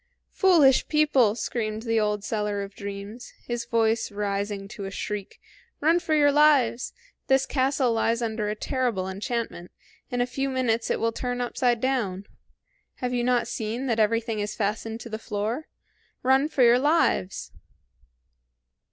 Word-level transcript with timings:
"Foolish 0.33 0.87
people!" 0.87 1.35
screamed 1.35 1.83
the 1.83 1.99
old 1.99 2.23
seller 2.23 2.63
of 2.63 2.73
dreams, 2.73 3.33
his 3.45 3.65
voice 3.65 4.11
rising 4.11 4.67
to 4.67 4.85
a 4.85 4.89
shriek, 4.89 5.39
"Run 5.79 5.99
your 6.07 6.31
lives! 6.31 6.91
This 7.27 7.45
castle 7.45 7.93
lies 7.93 8.19
under 8.19 8.49
a 8.49 8.55
terrible 8.55 9.07
enchantment; 9.07 9.69
in 10.09 10.19
a 10.19 10.25
few 10.25 10.49
minutes 10.49 10.89
it 10.89 10.99
will 10.99 11.11
turn 11.11 11.39
upside 11.39 11.79
down. 11.79 12.25
Have 12.95 13.13
you 13.13 13.23
not 13.23 13.47
seen 13.47 13.85
that 13.85 13.99
everything 13.99 14.39
is 14.39 14.55
fastened 14.55 14.99
to 15.01 15.09
the 15.09 15.19
floor? 15.19 15.67
Run 16.23 16.49
for 16.49 16.63
your 16.63 16.79
lives!" 16.79 17.51